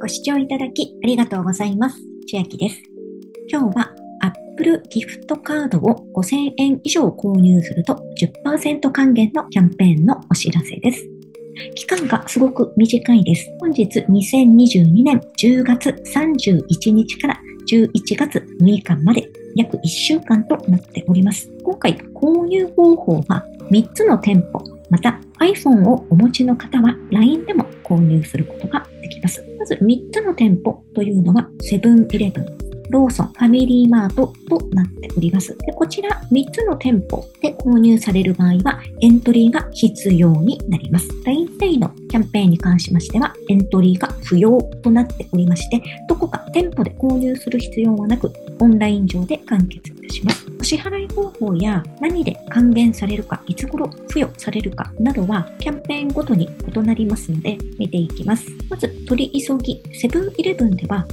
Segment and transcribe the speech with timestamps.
[0.00, 1.98] ご視聴いただきありがとうございます。
[2.26, 2.82] 千秋です。
[3.50, 8.02] 今日は Apple ギフトカードを5000円以上購入すると
[8.44, 11.08] 10%還元のキャンペーンのお知らせです。
[11.74, 13.50] 期間がすごく短いです。
[13.60, 21.50] 本日2022年10月31日から11月6日まで約1週間となっております。
[21.62, 29.44] 今回購入方法は3つの店舗、また iPhone をお持ちの方は LINE でも購入することができます。
[29.58, 32.58] まず3つの店舗というのはセブンイレブン、
[32.90, 35.56] ローソン、ファミリーマートとなっております。
[35.58, 41.08] でこちら3つの店舗で購入される場合はエントリーが必要になります。
[41.26, 50.46] LINEPay のキャンペーンに関しましてはエントリーが不要となっておりまして、どこか店舗で購入する必要はなく、オンライン上で完結いたします。
[50.60, 58.46] お支払い方法や何で還元されるか、いつ頃付与されるかなどはキャンペーンごとに異なりますので見ていきます。
[58.68, 61.06] まず取り急ぎセブンイレブンでは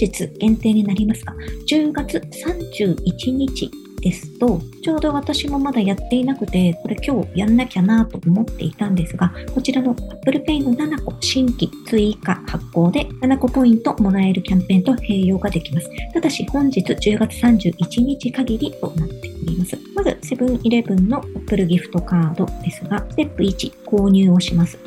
[0.00, 1.34] 日限定になりますが、
[1.68, 15.90] 10月31日ですと、ちょうど私もまだやっていなくて、これ今日やんなきゃなと思っていたんですが、こちらの Apple Pay の7個新規追加発行で7個ポイントもらえるキャンペーンと併用ができます。
[16.14, 19.76] ただし本日10月31日限りとなっております。
[19.94, 24.78] まず、セブンイレブンの Apple ギフトカードですが、ステップ1、購入をします。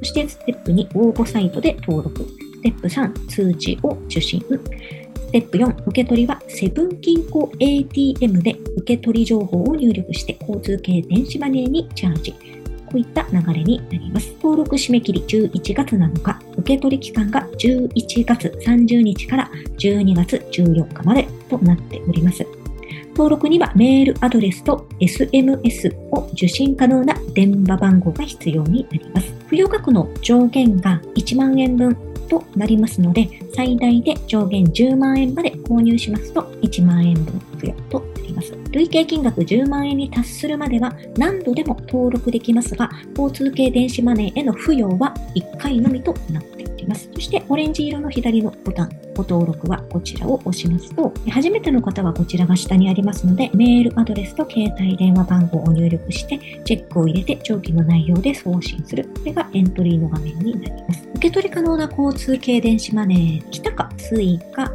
[0.00, 2.43] そしてステップ2、応募サイトで登録。
[2.64, 4.40] ステップ3、通知を受信。
[4.40, 12.32] ステップ4、受け取りはセブン銀行 ATM で受け取り情報を入力して交通系電子マネーにチャージ。
[12.32, 12.38] こ
[12.94, 14.32] ういった流れになります。
[14.36, 22.46] 登録締め切り11月7日、受け取り期間が11月30日から12月14日までとなっております。
[23.10, 29.34] 登録にはメールアドレスと SMS を受信可能な電話番号が必要になります。
[29.50, 38.52] 付与額の上限が1万円分となりますので、最大で上限10万円まで購入しますと1万円分付与となります。
[38.72, 46.53] 累計金額10万円に達するまでは何度でも登録できますが、交通系電子マネーへの付与は1回のみとなってお
[46.84, 47.10] ります。
[47.12, 59.04] そして、オレンジ色の左のボタン、ご登録はこちらを押しますと、初めての方はこちらが下にありますので、メールアドレスと携帯電話番号を入力して、チェックを入れて上記の内容で送信する。
[59.04, 61.08] これがエントリーの画面になります。
[61.14, 64.70] 受け取り可能な交通系電子マネー、 Kitaca、Suica、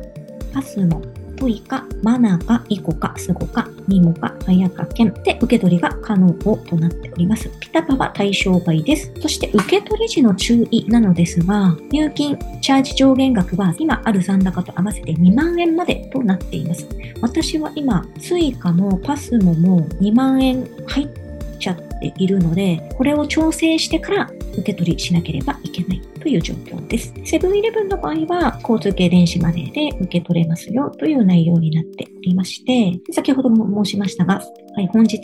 [0.53, 7.50] PASMO、TOICA、manaca、ICOCA、SUGOCA、nimoca、はやかけんで受け取りが可能となっております。
[7.61, 9.13] PiTaPa は対象外です。
[9.22, 16.85] そして受け取り時の注意なのですが、入金チャージ上限額は今ある残高と合わせて2万円までとなっています。
[17.22, 21.09] 私は今、 Suica も PASMO も2万円入っ
[21.57, 27.13] ちゃっているので、これを調整してから受け取りしなければいけないという状況です。
[27.25, 34.41] セブンイレブンの場合は、交通系電子マネーで受け取れますよという内容になっておりまして、先ほども申しましたが、
[34.75, 35.19] はい、本日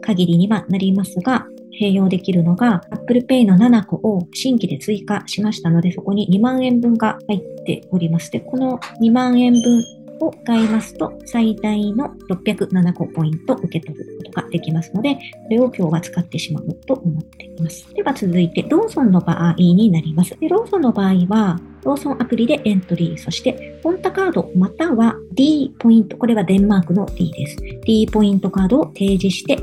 [0.00, 1.46] 限りにはなりますが、
[1.80, 8.30] 併用できるのが Apple Pay の7個を新規で追加しましたので、そこに2万円分が入っております。
[8.30, 9.84] で、この2万円分
[10.20, 17.92] を買いますと、最大の607個ポイント受け取ることができますので、これを今日は使ってしまうと思っています。
[17.94, 20.36] では続いて、ローソンの場合になります。
[20.38, 27.56] でローソンの場合は、ローソンアプリでエントリー、そして、ポンタカードまたは D ポイント、これはデンマークの D です。
[27.84, 29.58] D ポイントカードを提示して、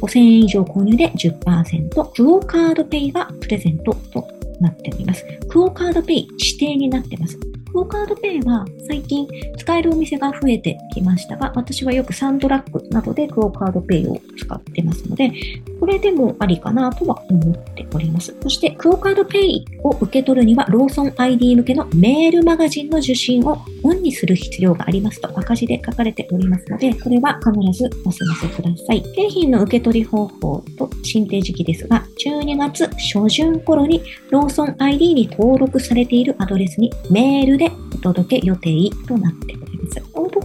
[0.00, 4.26] 5000円以上購入で10%、クオカードペイがプレゼントと
[4.60, 5.24] なっております。
[5.48, 7.38] クオカードペイ指定になってます。
[7.72, 15.32] クオカードペイは最近使えるお店が増えてきましたが、私はよくサンドラッグなどでクオカードペイを使ってますので、
[15.80, 18.36] これでもありかなとは思っております。
[18.42, 29.02] そして、クオカードペイを受け取るには、ローソン ID 向けのメールマガジンの受信をオンにする必要がありますと赤字で書かれておりますので、これは必ずお済ませください。
[29.14, 39.59] 景品の受け取り方法と申請時期ですが、12月初旬頃にローソン ID に登録されているアドレスにメールでお届け予定となって。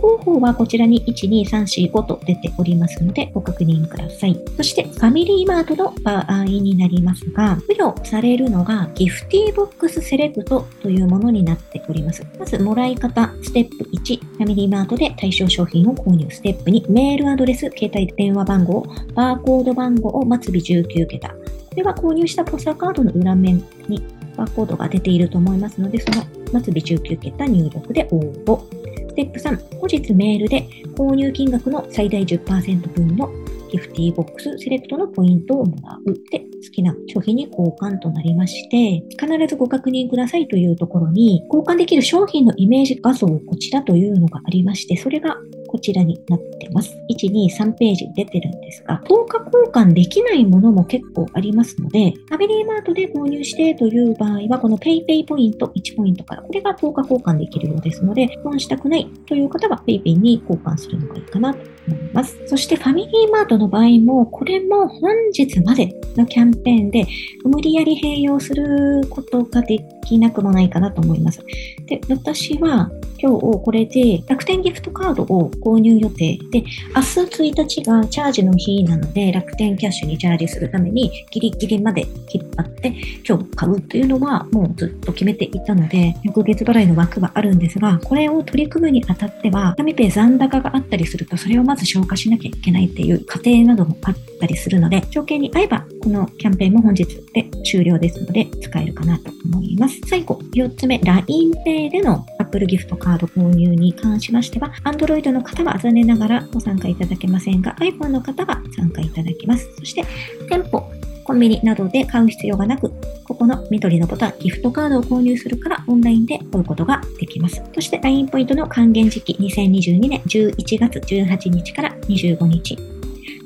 [0.06, 4.40] 方法はこちらに1、2、3、4、5と出ておりますのでご確認ください。
[4.56, 12.26] そしてファミリーマートの場合になりますが、付与されるのがギフティーボックスセレクトというものになっております。
[12.38, 16.28] まず、もらい方、ステップ1、ファミリーマートで対象商品を購入。
[16.30, 18.86] ステップ2、メールアドレス、携帯電話番号、
[19.16, 21.30] バーコード番号を末尾19桁。
[21.30, 21.36] こ
[21.78, 24.04] れは購入したポスターカードの裏面に
[24.38, 28.85] バーコードが出ていると思いますので、その末尾19桁入力で応募。
[29.16, 33.30] ステップ3、後日メールで購入金額の最大10%分の
[33.72, 36.14] ギフティーボックスセレクトのポイントをもらう。
[36.32, 45.38] で、好きな商品に交換となりまして、必ずご確認くださいというところに、交換できる商品のイメージ画像こちらというのがありまして、それが
[45.76, 46.96] こちらになってます。
[47.12, 62.40] 1、2、3ページ出てるんですが、10日交換できないものも結構ありますので、ファミリーマートで購入してという場合は、この PayPay ポイント1ポイントから、これが10日交換できるようですので、損したくないという方は PayPay に交換するのがいいかなと思います。
[62.46, 67.06] そしてファミリーマートの場合も、これも本日までのキャンペーンで、
[67.44, 71.42] 無理やり併用することができなくもないかなと思います。
[71.88, 76.64] で、私は今日これで楽天ギフトカードを購入予定で、
[76.96, 82.94] 明日1日がチャージの日なので、楽天キャッシュにチャージするためにギリギリまで引っ張って
[83.28, 100.00] 今日買うというのはもうずっと決めていたので、翌月払いの枠はあるんですが、これを取り組むにあたっては、紙ペイ残高があったりすると、それをまず消化しなきゃいけないっていう過程などもあったりするので、条件に合えば、のキャンペーンも本日で終了ですので、使えるかなと思います。
[100.08, 109.70] 最後、4つ目、LINEPay での Apple ギフトカード購入に関しましては、Android の方は残念ながらご参加いただけませんが、iPhone の方は参加いただけます。
[109.78, 110.04] そして、
[110.50, 110.84] 店舗、
[111.26, 112.92] コンビニなどで買う必要がなく、
[113.26, 117.64] ここの緑のボタン、ギフトカードを購入するからオンラインで買うことができます。
[117.74, 122.78] そして LINE ポイントの還元時期、2022年11月18日から25日。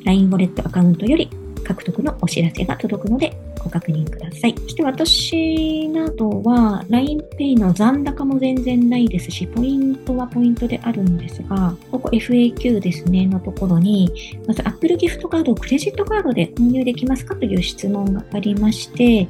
[0.03, 1.29] LINE ウォレットアカウントより
[1.69, 3.31] 獲得のお知らせが届くので
[3.63, 4.56] ご確認ください。
[4.57, 14.12] そして私などは LINEPay の残高も全然ないですし、ポイントはポイントであるんですが、ここ FAQ ですね、のところに、
[14.48, 19.27] まず Apple ギフトカードをクレジットカードで購入できますかという質問がありまして、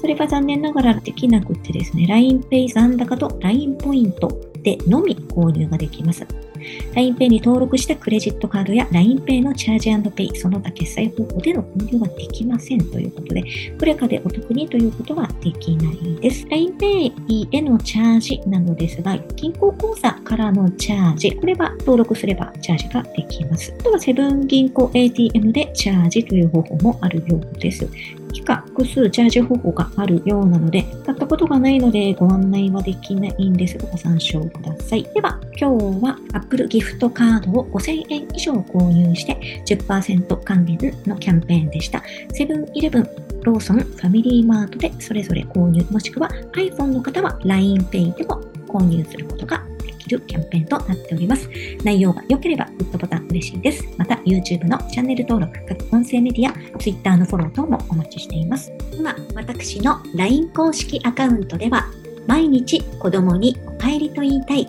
[0.00, 4.30] それが残念ながらできなくてですね、LINEPay 残高と LINE ポイント
[4.62, 6.26] でのみ購入ができます。
[6.94, 13.44] LINEPay に登録したクレジットカードや LINEPay のチャージペイ、その他決済方法での購入はできませんということで、
[13.78, 16.46] クレカでお得にということはできないです。
[16.46, 23.74] LINEPay へのチャージなのですが、銀行口座からのチャージ、これは登録すればチャージができます。
[23.78, 27.88] あとはセブン銀行 ATM でチャージという方法もあるようです。
[28.34, 35.02] 以下複数チャージ方法があるようなので、買ったことがないのでご案内はできないんですが、ご参照ください。
[35.14, 36.18] では、今日は
[36.52, 42.02] Apple ギフトカードを5000円以上購入して10%還元のキャンペーンでした。
[42.32, 43.08] セブンイレブン、
[43.42, 51.48] ローソン、ファミリーマートでそれぞれ購入、もしくは iPhone の方は LINEPay でも購入することができるキャンペーンとなっております。
[51.84, 53.84] 内容が良ければグッドボタン嬉しいです。
[53.96, 58.72] また YouTube のチャンネル登録、各音声メディア、Twitter のフォロー等もお待ちしています。
[58.92, 61.86] 今、私の LINE 公式アカウントでは、
[62.26, 64.68] 毎日子供にお帰りと言いたい、